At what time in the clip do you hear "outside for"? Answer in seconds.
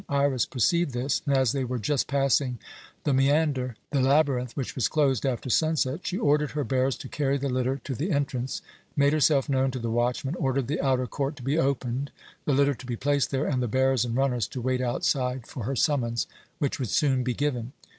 14.81-15.65